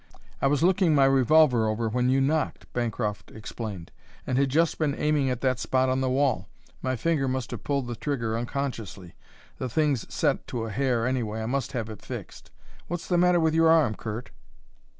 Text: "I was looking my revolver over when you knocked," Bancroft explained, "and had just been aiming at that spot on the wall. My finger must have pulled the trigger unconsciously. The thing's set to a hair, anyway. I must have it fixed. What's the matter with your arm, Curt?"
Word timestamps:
"I 0.41 0.47
was 0.47 0.63
looking 0.63 0.95
my 0.95 1.05
revolver 1.05 1.67
over 1.67 1.87
when 1.87 2.09
you 2.09 2.21
knocked," 2.21 2.73
Bancroft 2.73 3.29
explained, 3.29 3.91
"and 4.25 4.35
had 4.35 4.49
just 4.49 4.79
been 4.79 4.95
aiming 4.95 5.29
at 5.29 5.41
that 5.41 5.59
spot 5.59 5.89
on 5.89 6.01
the 6.01 6.09
wall. 6.09 6.47
My 6.81 6.95
finger 6.95 7.27
must 7.27 7.51
have 7.51 7.63
pulled 7.63 7.85
the 7.85 7.95
trigger 7.95 8.35
unconsciously. 8.35 9.13
The 9.59 9.69
thing's 9.69 10.11
set 10.11 10.47
to 10.47 10.63
a 10.65 10.71
hair, 10.71 11.05
anyway. 11.05 11.43
I 11.43 11.45
must 11.45 11.73
have 11.73 11.87
it 11.87 12.01
fixed. 12.01 12.49
What's 12.87 13.07
the 13.07 13.19
matter 13.19 13.39
with 13.39 13.53
your 13.53 13.69
arm, 13.69 13.93
Curt?" 13.93 14.31